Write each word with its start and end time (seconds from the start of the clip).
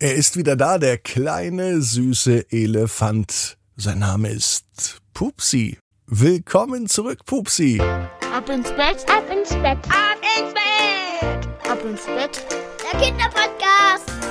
Er 0.00 0.14
ist 0.14 0.36
wieder 0.36 0.54
da, 0.54 0.78
der 0.78 0.96
kleine, 0.96 1.82
süße 1.82 2.52
Elefant. 2.52 3.58
Sein 3.76 3.98
Name 3.98 4.28
ist 4.28 5.00
Pupsi. 5.12 5.76
Willkommen 6.06 6.86
zurück, 6.86 7.24
Pupsi. 7.26 7.80
Ab 7.80 8.48
ins 8.48 8.70
Bett, 8.70 9.04
ab 9.08 9.24
ins 9.28 9.48
Bett, 9.48 9.78
ab 9.88 10.20
ins 10.38 10.54
Bett, 10.54 11.48
ab 11.68 11.84
ins 11.84 12.06
Bett. 12.06 12.46
Der 12.80 13.00
Kinderpodcast. 13.00 14.27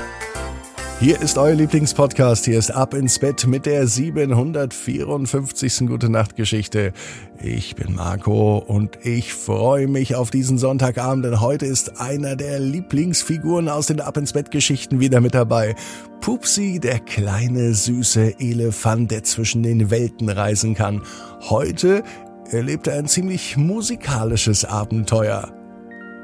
Hier 1.00 1.22
ist 1.22 1.38
euer 1.38 1.54
Lieblingspodcast. 1.54 2.46
Hier 2.46 2.58
ist 2.58 2.72
Ab 2.72 2.92
ins 2.92 3.20
Bett 3.20 3.46
mit 3.46 3.66
der 3.66 3.86
754. 3.86 5.86
Gute 5.86 6.08
Nacht 6.08 6.34
Geschichte. 6.34 6.92
Ich 7.40 7.76
bin 7.76 7.94
Marco 7.94 8.58
und 8.58 9.06
ich 9.06 9.32
freue 9.32 9.86
mich 9.86 10.16
auf 10.16 10.32
diesen 10.32 10.58
Sonntagabend, 10.58 11.24
denn 11.24 11.40
heute 11.40 11.66
ist 11.66 12.00
einer 12.00 12.34
der 12.34 12.58
Lieblingsfiguren 12.58 13.68
aus 13.68 13.86
den 13.86 14.00
Ab 14.00 14.16
ins 14.16 14.32
Bett 14.32 14.50
Geschichten 14.50 14.98
wieder 14.98 15.20
mit 15.20 15.34
dabei. 15.34 15.76
Pupsi, 16.20 16.80
der 16.80 16.98
kleine 16.98 17.74
süße 17.74 18.40
Elefant, 18.40 19.12
der 19.12 19.22
zwischen 19.22 19.62
den 19.62 19.92
Welten 19.92 20.28
reisen 20.28 20.74
kann. 20.74 21.02
Heute 21.48 22.02
erlebt 22.50 22.88
er 22.88 22.98
ein 22.98 23.06
ziemlich 23.06 23.56
musikalisches 23.56 24.64
Abenteuer. 24.64 25.57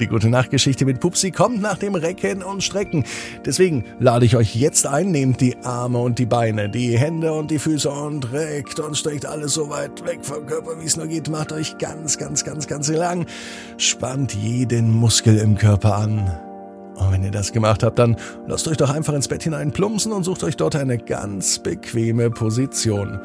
Die 0.00 0.08
gute 0.08 0.28
Nachtgeschichte 0.28 0.84
mit 0.84 0.98
Pupsi 0.98 1.30
kommt 1.30 1.60
nach 1.60 1.78
dem 1.78 1.94
Recken 1.94 2.42
und 2.42 2.64
Strecken. 2.64 3.04
Deswegen 3.44 3.84
lade 4.00 4.26
ich 4.26 4.36
euch 4.36 4.56
jetzt 4.56 4.86
ein, 4.86 5.12
nehmt 5.12 5.40
die 5.40 5.56
Arme 5.62 5.98
und 5.98 6.18
die 6.18 6.26
Beine, 6.26 6.68
die 6.68 6.98
Hände 6.98 7.32
und 7.32 7.52
die 7.52 7.60
Füße 7.60 7.88
und 7.88 8.32
reckt 8.32 8.80
und 8.80 8.96
streckt 8.96 9.24
alles 9.24 9.54
so 9.54 9.70
weit 9.70 10.04
weg 10.04 10.18
vom 10.22 10.46
Körper, 10.46 10.80
wie 10.80 10.84
es 10.84 10.96
nur 10.96 11.06
geht. 11.06 11.28
Macht 11.30 11.52
euch 11.52 11.78
ganz, 11.78 12.18
ganz, 12.18 12.44
ganz, 12.44 12.66
ganz 12.66 12.88
lang. 12.88 13.26
Spannt 13.76 14.34
jeden 14.34 14.90
Muskel 14.90 15.38
im 15.38 15.56
Körper 15.56 15.96
an. 15.96 16.40
Und 16.96 17.12
wenn 17.12 17.22
ihr 17.22 17.30
das 17.30 17.52
gemacht 17.52 17.84
habt, 17.84 17.98
dann 17.98 18.16
lasst 18.48 18.66
euch 18.66 18.76
doch 18.76 18.90
einfach 18.90 19.14
ins 19.14 19.28
Bett 19.28 19.44
hinein 19.44 19.70
plumpsen 19.70 20.12
und 20.12 20.24
sucht 20.24 20.42
euch 20.42 20.56
dort 20.56 20.74
eine 20.74 20.98
ganz 20.98 21.60
bequeme 21.60 22.30
Position. 22.30 23.20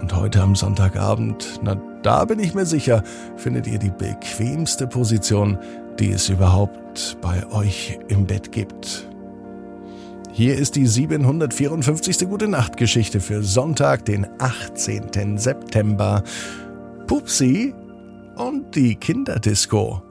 Und 0.00 0.14
heute 0.14 0.42
am 0.42 0.54
Sonntagabend, 0.54 1.60
na 1.62 1.76
da 2.02 2.24
bin 2.24 2.38
ich 2.38 2.54
mir 2.54 2.66
sicher, 2.66 3.02
findet 3.36 3.66
ihr 3.66 3.78
die 3.78 3.90
bequemste 3.90 4.86
Position, 4.86 5.58
die 5.96 6.12
es 6.12 6.28
überhaupt 6.28 7.16
bei 7.22 7.46
euch 7.50 7.98
im 8.08 8.26
Bett 8.26 8.52
gibt. 8.52 9.08
Hier 10.32 10.56
ist 10.56 10.76
die 10.76 10.86
754. 10.86 12.28
Gute 12.28 12.48
Nacht 12.48 12.76
Geschichte 12.76 13.20
für 13.20 13.42
Sonntag, 13.42 14.04
den 14.04 14.26
18. 14.38 15.38
September. 15.38 16.22
Pupsi 17.06 17.74
und 18.36 18.74
die 18.74 18.96
Kinderdisco. 18.96 20.02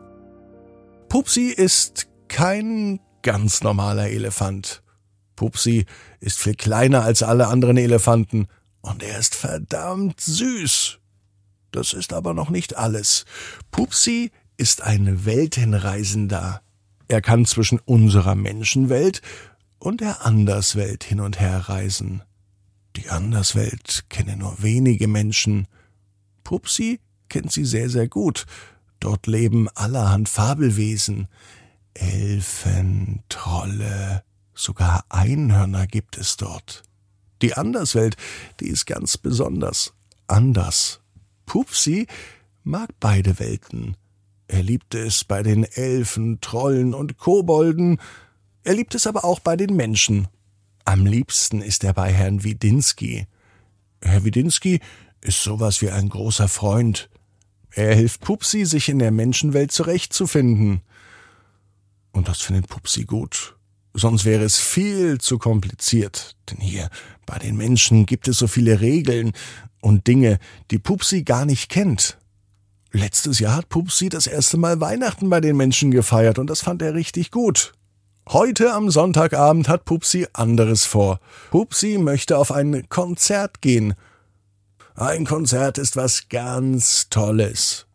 Pupsi 1.09 1.50
ist 1.50 2.08
kein 2.28 3.00
ganz 3.22 3.61
normaler 3.61 4.09
Elefant. 4.09 4.81
Pupsi 5.36 5.86
ist 6.19 6.39
viel 6.39 6.56
kleiner 6.56 7.03
als 7.03 7.22
alle 7.22 7.47
anderen 7.47 7.78
Elefanten 7.78 8.47
und 8.81 9.03
er 9.03 9.19
ist 9.19 9.36
verdammt 9.36 10.22
süß. 10.22 11.00
Das 11.72 11.94
ist 11.94 12.13
aber 12.13 12.33
noch 12.33 12.50
nicht 12.50 12.78
alles. 12.78 13.25
Pupsi 13.69 14.31
ist 14.58 14.81
ein 14.81 15.25
Weltenreisender. 15.25 16.61
Er 17.08 17.22
kann 17.22 17.45
zwischen 17.45 17.80
unserer 17.80 18.36
Menschenwelt 18.36 19.22
und 19.80 20.02
der 20.02 20.25
Anderswelt 20.25 21.03
hin 21.03 21.20
und 21.20 21.39
her 21.39 21.70
reisen. 21.70 22.23
Die 22.95 23.09
Anderswelt 23.09 24.06
kennen 24.09 24.39
nur 24.39 24.62
wenige 24.62 25.08
Menschen. 25.08 25.67
Pupsi 26.44 27.00
kennt 27.30 27.52
sie 27.52 27.66
sehr, 27.66 27.89
sehr 27.89 28.08
gut. 28.08 28.45
Dort 29.00 29.28
leben 29.28 29.67
allerhand 29.75 30.30
Fabelwesen. 30.30 31.28
Elfen, 31.94 33.23
Trolle, 33.30 34.23
sogar 34.53 35.06
Einhörner 35.09 35.88
gibt 35.88 36.17
es 36.17 36.38
dort. 36.38 36.84
Die 37.42 37.53
Anderswelt, 37.53 38.16
die 38.59 38.67
ist 38.67 38.86
ganz 38.86 39.17
besonders 39.17 39.94
anders. 40.28 41.02
Pupsi 41.45 42.08
mag 42.64 42.90
beide 43.00 43.40
Welten. 43.40 43.96
Er 44.47 44.63
liebte 44.63 45.00
es 45.00 45.23
bei 45.23 45.44
den 45.44 45.63
Elfen, 45.63 46.39
Trollen 46.41 46.94
und 46.94 47.17
Kobolden, 47.17 48.00
er 48.66 48.73
liebt 48.73 48.95
es 48.95 49.06
aber 49.06 49.23
auch 49.23 49.39
bei 49.39 49.56
den 49.56 49.75
Menschen. 49.75 50.28
Am 50.85 51.06
liebsten 51.06 51.61
ist 51.61 51.83
er 51.83 51.94
bei 51.94 52.11
Herrn 52.11 52.44
Widinski. 52.44 53.28
Herr 54.01 54.23
Widinski 54.23 54.79
ist 55.22 55.44
sowas 55.44 55.84
wie 55.84 55.91
ein 55.91 56.09
großer 56.09 56.47
Freund. 56.47 57.09
Er 57.72 57.94
hilft 57.94 58.22
Pupsi, 58.22 58.66
sich 58.66 58.89
in 58.89 58.97
der 58.97 59.11
Menschenwelt 59.11 59.72
zurechtzufinden. 59.72 60.81
Und 62.11 62.28
das 62.28 62.41
findet 62.41 62.67
Pupsi 62.67 63.03
gut. 63.05 63.55
Sonst 63.94 64.25
wäre 64.25 64.44
es 64.44 64.57
viel 64.57 65.19
zu 65.19 65.38
kompliziert. 65.38 66.35
Denn 66.50 66.59
hier 66.59 66.89
bei 67.28 67.38
den 67.38 67.55
Menschen 67.55 68.07
gibt 68.07 68.28
es 68.28 68.38
so 68.38 68.47
viele 68.47 68.81
Regeln 68.81 69.34
und 69.79 70.07
Dinge, 70.07 70.39
die 70.72 70.79
Pupsi 70.79 71.22
gar 71.22 71.45
nicht 71.45 71.69
kennt. 71.69 72.17
Letztes 72.95 73.39
Jahr 73.39 73.57
hat 73.57 73.67
Pupsi 73.67 74.07
das 74.07 74.25
erste 74.25 74.56
Mal 74.56 74.79
Weihnachten 74.79 75.29
bei 75.29 75.41
den 75.41 75.57
Menschen 75.57 75.91
gefeiert 75.91 76.39
und 76.39 76.50
das 76.50 76.61
fand 76.61 76.81
er 76.81 76.94
richtig 76.94 77.29
gut. 77.29 77.73
Heute 78.29 78.72
am 78.72 78.89
Sonntagabend 78.89 79.67
hat 79.67 79.83
Pupsi 79.83 80.28
anderes 80.31 80.85
vor. 80.85 81.19
Pupsi 81.51 81.97
möchte 81.97 82.38
auf 82.38 82.53
ein 82.53 82.88
Konzert 82.88 83.61
gehen. 83.61 83.95
Ein 84.95 85.25
Konzert 85.25 85.78
ist 85.78 85.97
was 85.97 86.29
ganz 86.29 87.09
Tolles. 87.09 87.85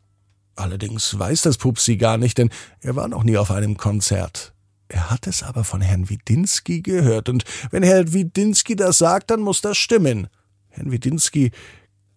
Allerdings 0.54 1.18
weiß 1.18 1.40
das 1.40 1.56
Pupsi 1.56 1.96
gar 1.96 2.18
nicht, 2.18 2.36
denn 2.36 2.50
er 2.82 2.94
war 2.94 3.08
noch 3.08 3.24
nie 3.24 3.38
auf 3.38 3.50
einem 3.50 3.78
Konzert. 3.78 4.52
Er 4.88 5.08
hat 5.08 5.26
es 5.26 5.42
aber 5.42 5.64
von 5.64 5.80
Herrn 5.80 6.10
Widinski 6.10 6.82
gehört, 6.82 7.30
und 7.30 7.44
wenn 7.70 7.82
Herr 7.82 8.12
Widinski 8.12 8.76
das 8.76 8.98
sagt, 8.98 9.30
dann 9.30 9.40
muss 9.40 9.62
das 9.62 9.78
stimmen. 9.78 10.28
Herrn 10.68 10.92
Widinski 10.92 11.52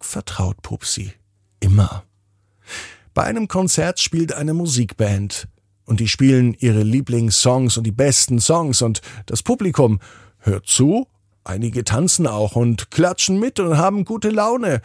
vertraut 0.00 0.60
Pupsi. 0.60 1.14
Immer. 1.60 2.04
Bei 3.14 3.22
einem 3.22 3.46
Konzert 3.46 4.00
spielt 4.00 4.32
eine 4.32 4.54
Musikband 4.54 5.46
und 5.84 6.00
die 6.00 6.08
spielen 6.08 6.56
ihre 6.58 6.82
Lieblingssongs 6.82 7.76
und 7.76 7.84
die 7.84 7.92
besten 7.92 8.40
Songs 8.40 8.82
und 8.82 9.02
das 9.26 9.44
Publikum 9.44 10.00
hört 10.38 10.66
zu, 10.66 11.06
einige 11.44 11.84
tanzen 11.84 12.26
auch 12.26 12.56
und 12.56 12.90
klatschen 12.90 13.38
mit 13.38 13.60
und 13.60 13.78
haben 13.78 14.04
gute 14.04 14.30
Laune. 14.30 14.82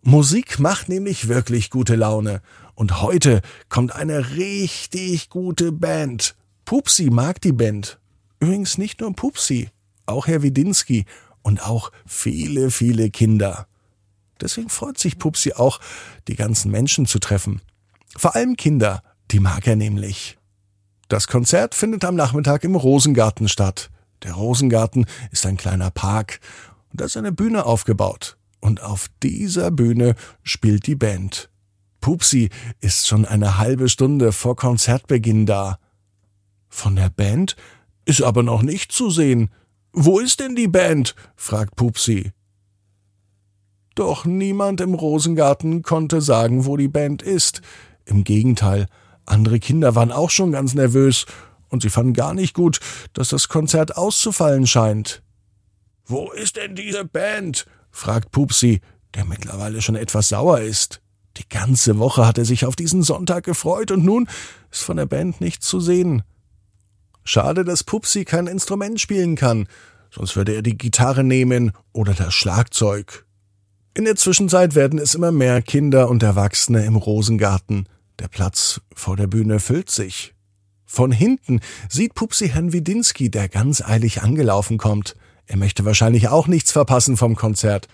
Musik 0.00 0.60
macht 0.60 0.88
nämlich 0.88 1.26
wirklich 1.26 1.70
gute 1.70 1.96
Laune. 1.96 2.40
Und 2.76 3.02
heute 3.02 3.42
kommt 3.68 3.94
eine 3.96 4.36
richtig 4.36 5.28
gute 5.28 5.72
Band. 5.72 6.36
Pupsi 6.64 7.10
mag 7.10 7.40
die 7.40 7.52
Band. 7.52 7.98
Übrigens 8.38 8.78
nicht 8.78 9.00
nur 9.00 9.12
Pupsi, 9.12 9.70
auch 10.06 10.28
Herr 10.28 10.42
Widinski 10.42 11.04
und 11.42 11.66
auch 11.66 11.90
viele, 12.06 12.70
viele 12.70 13.10
Kinder. 13.10 13.66
Deswegen 14.40 14.68
freut 14.68 14.98
sich 14.98 15.18
Pupsi 15.18 15.52
auch, 15.52 15.80
die 16.28 16.36
ganzen 16.36 16.70
Menschen 16.70 17.06
zu 17.06 17.18
treffen. 17.18 17.60
Vor 18.16 18.34
allem 18.34 18.56
Kinder, 18.56 19.02
die 19.30 19.40
mag 19.40 19.66
er 19.66 19.76
nämlich. 19.76 20.38
Das 21.08 21.26
Konzert 21.26 21.74
findet 21.74 22.04
am 22.04 22.14
Nachmittag 22.14 22.64
im 22.64 22.74
Rosengarten 22.74 23.48
statt. 23.48 23.90
Der 24.22 24.34
Rosengarten 24.34 25.06
ist 25.30 25.46
ein 25.46 25.56
kleiner 25.56 25.90
Park 25.90 26.40
und 26.90 27.00
da 27.00 27.06
ist 27.06 27.16
eine 27.16 27.32
Bühne 27.32 27.66
aufgebaut. 27.66 28.36
Und 28.60 28.82
auf 28.82 29.08
dieser 29.22 29.70
Bühne 29.70 30.14
spielt 30.42 30.86
die 30.86 30.94
Band. 30.94 31.50
Pupsi 32.00 32.50
ist 32.80 33.08
schon 33.08 33.24
eine 33.24 33.58
halbe 33.58 33.88
Stunde 33.88 34.32
vor 34.32 34.56
Konzertbeginn 34.56 35.46
da. 35.46 35.78
Von 36.68 36.96
der 36.96 37.10
Band 37.10 37.56
ist 38.04 38.22
aber 38.22 38.42
noch 38.42 38.62
nicht 38.62 38.92
zu 38.92 39.10
sehen. 39.10 39.50
Wo 39.92 40.18
ist 40.18 40.40
denn 40.40 40.56
die 40.56 40.68
Band? 40.68 41.14
fragt 41.36 41.76
Pupsi. 41.76 42.32
Doch 43.94 44.24
niemand 44.24 44.80
im 44.80 44.94
Rosengarten 44.94 45.82
konnte 45.82 46.20
sagen, 46.20 46.64
wo 46.64 46.76
die 46.76 46.88
Band 46.88 47.22
ist. 47.22 47.60
Im 48.04 48.24
Gegenteil, 48.24 48.86
andere 49.26 49.60
Kinder 49.60 49.94
waren 49.94 50.12
auch 50.12 50.30
schon 50.30 50.52
ganz 50.52 50.74
nervös 50.74 51.26
und 51.68 51.82
sie 51.82 51.90
fanden 51.90 52.12
gar 52.12 52.34
nicht 52.34 52.54
gut, 52.54 52.80
dass 53.12 53.28
das 53.28 53.48
Konzert 53.48 53.96
auszufallen 53.96 54.66
scheint. 54.66 55.22
Wo 56.04 56.30
ist 56.30 56.56
denn 56.56 56.74
diese 56.74 57.04
Band? 57.04 57.66
fragt 57.90 58.30
Pupsi, 58.30 58.80
der 59.14 59.24
mittlerweile 59.24 59.82
schon 59.82 59.96
etwas 59.96 60.28
sauer 60.28 60.60
ist. 60.60 61.00
Die 61.36 61.48
ganze 61.48 61.98
Woche 61.98 62.26
hat 62.26 62.38
er 62.38 62.44
sich 62.44 62.66
auf 62.66 62.76
diesen 62.76 63.02
Sonntag 63.02 63.44
gefreut 63.44 63.90
und 63.90 64.04
nun 64.04 64.28
ist 64.70 64.82
von 64.82 64.96
der 64.96 65.06
Band 65.06 65.40
nichts 65.40 65.66
zu 65.66 65.80
sehen. 65.80 66.22
Schade, 67.24 67.64
dass 67.64 67.84
Pupsi 67.84 68.24
kein 68.24 68.46
Instrument 68.46 69.00
spielen 69.00 69.36
kann, 69.36 69.68
sonst 70.10 70.36
würde 70.36 70.54
er 70.54 70.62
die 70.62 70.76
Gitarre 70.76 71.24
nehmen 71.24 71.72
oder 71.92 72.14
das 72.14 72.34
Schlagzeug. 72.34 73.24
In 73.94 74.06
der 74.06 74.16
Zwischenzeit 74.16 74.74
werden 74.74 74.98
es 74.98 75.14
immer 75.14 75.32
mehr 75.32 75.60
Kinder 75.60 76.08
und 76.08 76.22
Erwachsene 76.22 76.86
im 76.86 76.96
Rosengarten. 76.96 77.86
Der 78.20 78.28
Platz 78.28 78.80
vor 78.94 79.16
der 79.16 79.26
Bühne 79.26 79.60
füllt 79.60 79.90
sich. 79.90 80.32
Von 80.86 81.12
hinten 81.12 81.60
sieht 81.90 82.14
Pupsi 82.14 82.48
Herrn 82.48 82.72
Widinski, 82.72 83.30
der 83.30 83.50
ganz 83.50 83.82
eilig 83.82 84.22
angelaufen 84.22 84.78
kommt. 84.78 85.14
Er 85.44 85.58
möchte 85.58 85.84
wahrscheinlich 85.84 86.28
auch 86.28 86.46
nichts 86.46 86.72
verpassen 86.72 87.18
vom 87.18 87.36
Konzert. 87.36 87.86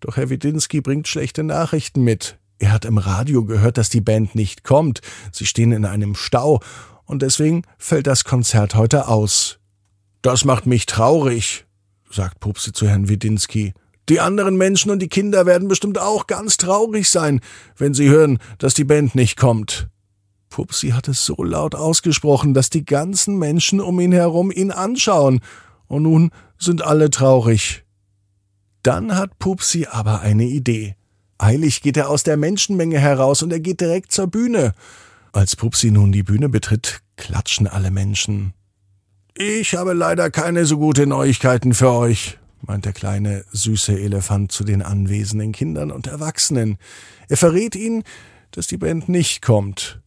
Doch 0.00 0.18
Herr 0.18 0.28
Widinski 0.28 0.82
bringt 0.82 1.08
schlechte 1.08 1.44
Nachrichten 1.44 2.02
mit. 2.02 2.38
Er 2.58 2.70
hat 2.70 2.84
im 2.84 2.98
Radio 2.98 3.44
gehört, 3.46 3.78
dass 3.78 3.88
die 3.88 4.02
Band 4.02 4.34
nicht 4.34 4.64
kommt. 4.64 5.00
Sie 5.32 5.46
stehen 5.46 5.72
in 5.72 5.86
einem 5.86 6.14
Stau 6.14 6.60
und 7.06 7.22
deswegen 7.22 7.62
fällt 7.78 8.06
das 8.06 8.24
Konzert 8.24 8.74
heute 8.74 9.08
aus. 9.08 9.58
Das 10.20 10.44
macht 10.44 10.66
mich 10.66 10.84
traurig, 10.84 11.64
sagt 12.10 12.38
Pupsi 12.38 12.72
zu 12.72 12.86
Herrn 12.86 13.08
Widinski. 13.08 13.72
Die 14.12 14.20
anderen 14.20 14.58
Menschen 14.58 14.90
und 14.90 15.00
die 15.00 15.08
Kinder 15.08 15.46
werden 15.46 15.68
bestimmt 15.68 15.98
auch 15.98 16.26
ganz 16.26 16.58
traurig 16.58 17.08
sein, 17.08 17.40
wenn 17.78 17.94
sie 17.94 18.10
hören, 18.10 18.40
dass 18.58 18.74
die 18.74 18.84
Band 18.84 19.14
nicht 19.14 19.38
kommt. 19.38 19.88
Pupsi 20.50 20.90
hat 20.90 21.08
es 21.08 21.24
so 21.24 21.42
laut 21.42 21.74
ausgesprochen, 21.74 22.52
dass 22.52 22.68
die 22.68 22.84
ganzen 22.84 23.38
Menschen 23.38 23.80
um 23.80 23.98
ihn 24.00 24.12
herum 24.12 24.50
ihn 24.50 24.70
anschauen, 24.70 25.40
und 25.86 26.02
nun 26.02 26.30
sind 26.58 26.82
alle 26.82 27.08
traurig. 27.08 27.86
Dann 28.82 29.16
hat 29.16 29.38
Pupsi 29.38 29.86
aber 29.90 30.20
eine 30.20 30.44
Idee. 30.44 30.94
Eilig 31.38 31.80
geht 31.80 31.96
er 31.96 32.10
aus 32.10 32.22
der 32.22 32.36
Menschenmenge 32.36 32.98
heraus 32.98 33.42
und 33.42 33.50
er 33.50 33.60
geht 33.60 33.80
direkt 33.80 34.12
zur 34.12 34.26
Bühne. 34.26 34.74
Als 35.32 35.56
Pupsi 35.56 35.90
nun 35.90 36.12
die 36.12 36.22
Bühne 36.22 36.50
betritt, 36.50 37.00
klatschen 37.16 37.66
alle 37.66 37.90
Menschen. 37.90 38.52
Ich 39.34 39.74
habe 39.74 39.94
leider 39.94 40.30
keine 40.30 40.66
so 40.66 40.76
gute 40.76 41.06
Neuigkeiten 41.06 41.72
für 41.72 41.92
euch, 41.92 42.38
meint 42.62 42.84
der 42.84 42.92
kleine, 42.92 43.44
süße 43.52 43.98
Elefant 43.98 44.52
zu 44.52 44.64
den 44.64 44.82
anwesenden 44.82 45.52
Kindern 45.52 45.90
und 45.90 46.06
Erwachsenen. 46.06 46.78
Er 47.28 47.36
verrät 47.36 47.76
ihnen, 47.76 48.04
dass 48.50 48.66
die 48.66 48.78
Band 48.78 49.08
nicht 49.08 49.42
kommt. 49.42 50.00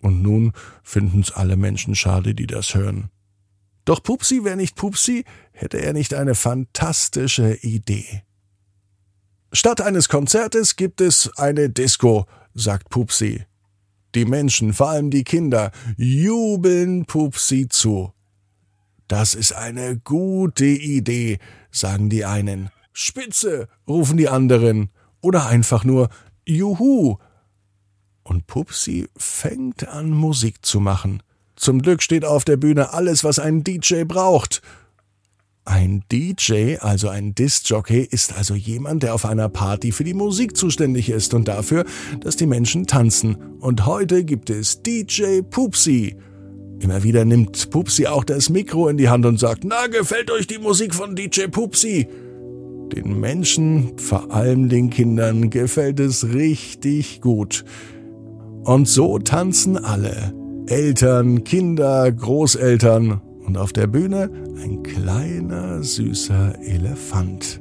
Und 0.00 0.22
nun 0.22 0.52
finden's 0.82 1.32
alle 1.32 1.56
Menschen 1.56 1.94
schade, 1.94 2.34
die 2.34 2.46
das 2.46 2.74
hören. 2.74 3.10
Doch 3.84 4.02
Pupsi 4.02 4.44
wäre 4.44 4.56
nicht 4.56 4.76
Pupsi, 4.76 5.24
hätte 5.52 5.78
er 5.78 5.92
nicht 5.92 6.12
eine 6.12 6.34
fantastische 6.34 7.54
Idee. 7.62 8.22
Statt 9.52 9.80
eines 9.80 10.08
Konzertes 10.08 10.76
gibt 10.76 11.00
es 11.00 11.30
eine 11.38 11.70
Disco, 11.70 12.26
sagt 12.52 12.90
Pupsi. 12.90 13.44
Die 14.14 14.24
Menschen, 14.24 14.72
vor 14.72 14.90
allem 14.90 15.10
die 15.10 15.24
Kinder, 15.24 15.70
jubeln 15.96 17.04
Pupsi 17.06 17.68
zu. 17.68 18.12
Das 19.08 19.34
ist 19.34 19.52
eine 19.52 19.98
gute 19.98 20.66
Idee, 20.66 21.38
sagen 21.70 22.10
die 22.10 22.24
einen. 22.24 22.70
Spitze, 22.92 23.68
rufen 23.86 24.16
die 24.16 24.28
anderen. 24.28 24.90
Oder 25.20 25.46
einfach 25.46 25.84
nur 25.84 26.08
Juhu, 26.44 27.18
und 28.26 28.46
Pupsi 28.46 29.06
fängt 29.16 29.88
an 29.88 30.10
Musik 30.10 30.64
zu 30.64 30.80
machen. 30.80 31.22
Zum 31.54 31.80
Glück 31.80 32.02
steht 32.02 32.24
auf 32.24 32.44
der 32.44 32.56
Bühne 32.56 32.92
alles, 32.92 33.24
was 33.24 33.38
ein 33.38 33.62
DJ 33.64 34.02
braucht. 34.04 34.62
Ein 35.64 36.04
DJ, 36.12 36.76
also 36.78 37.08
ein 37.08 37.34
Disc-Jockey, 37.34 38.00
ist 38.00 38.36
also 38.36 38.54
jemand, 38.54 39.02
der 39.02 39.14
auf 39.14 39.24
einer 39.24 39.48
Party 39.48 39.90
für 39.90 40.04
die 40.04 40.14
Musik 40.14 40.56
zuständig 40.56 41.08
ist 41.08 41.34
und 41.34 41.48
dafür, 41.48 41.84
dass 42.20 42.36
die 42.36 42.46
Menschen 42.46 42.86
tanzen. 42.86 43.36
Und 43.60 43.86
heute 43.86 44.24
gibt 44.24 44.50
es 44.50 44.82
DJ 44.82 45.42
Pupsi. 45.42 46.16
Immer 46.80 47.02
wieder 47.02 47.24
nimmt 47.24 47.70
Pupsi 47.70 48.06
auch 48.06 48.24
das 48.24 48.50
Mikro 48.50 48.88
in 48.88 48.96
die 48.96 49.08
Hand 49.08 49.24
und 49.24 49.38
sagt, 49.38 49.64
na, 49.64 49.86
gefällt 49.86 50.30
euch 50.30 50.46
die 50.46 50.58
Musik 50.58 50.94
von 50.94 51.16
DJ 51.16 51.46
Pupsi? 51.50 52.06
Den 52.94 53.18
Menschen, 53.18 53.98
vor 53.98 54.30
allem 54.30 54.68
den 54.68 54.90
Kindern, 54.90 55.50
gefällt 55.50 56.00
es 56.00 56.32
richtig 56.32 57.20
gut. 57.20 57.64
Und 58.64 58.88
so 58.88 59.18
tanzen 59.18 59.76
alle. 59.76 60.34
Eltern, 60.66 61.44
Kinder, 61.44 62.10
Großeltern 62.12 63.20
und 63.44 63.56
auf 63.56 63.72
der 63.72 63.86
Bühne 63.86 64.30
ein 64.62 64.82
kleiner, 64.82 65.82
süßer 65.82 66.58
Elefant. 66.62 67.60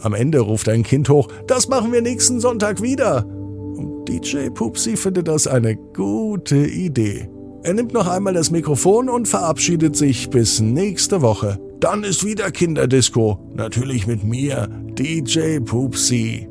Am 0.00 0.14
Ende 0.14 0.40
ruft 0.40 0.68
ein 0.68 0.82
Kind 0.82 1.08
hoch, 1.08 1.28
das 1.46 1.68
machen 1.68 1.92
wir 1.92 2.02
nächsten 2.02 2.40
Sonntag 2.40 2.82
wieder. 2.82 3.26
Und 3.26 4.08
DJ 4.08 4.50
Pupsi 4.50 4.96
findet 4.96 5.28
das 5.28 5.46
eine 5.46 5.76
gute 5.76 6.66
Idee. 6.66 7.28
Er 7.62 7.74
nimmt 7.74 7.92
noch 7.92 8.06
einmal 8.06 8.34
das 8.34 8.50
Mikrofon 8.50 9.08
und 9.08 9.26
verabschiedet 9.26 9.96
sich 9.96 10.30
bis 10.30 10.60
nächste 10.60 11.22
Woche. 11.22 11.58
Dann 11.80 12.04
ist 12.04 12.24
wieder 12.24 12.50
Kinderdisco. 12.50 13.38
Natürlich 13.54 14.06
mit 14.06 14.24
mir, 14.24 14.68
DJ 14.98 15.58
Pupsi. 15.58 16.48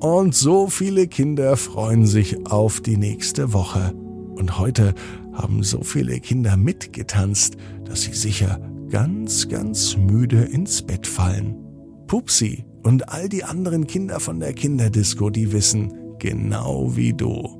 Und 0.00 0.34
so 0.34 0.68
viele 0.68 1.08
Kinder 1.08 1.56
freuen 1.56 2.06
sich 2.06 2.46
auf 2.46 2.80
die 2.80 2.96
nächste 2.96 3.52
Woche. 3.52 3.92
Und 4.36 4.58
heute 4.58 4.94
haben 5.32 5.62
so 5.62 5.82
viele 5.82 6.20
Kinder 6.20 6.56
mitgetanzt, 6.56 7.56
dass 7.84 8.02
sie 8.02 8.14
sicher 8.14 8.60
ganz, 8.88 9.48
ganz 9.48 9.96
müde 9.96 10.42
ins 10.42 10.82
Bett 10.82 11.06
fallen. 11.06 11.56
Pupsi 12.06 12.64
und 12.82 13.08
all 13.10 13.28
die 13.28 13.44
anderen 13.44 13.86
Kinder 13.86 14.20
von 14.20 14.40
der 14.40 14.54
Kinderdisco, 14.54 15.30
die 15.30 15.52
wissen, 15.52 15.92
genau 16.18 16.96
wie 16.96 17.12
du. 17.12 17.59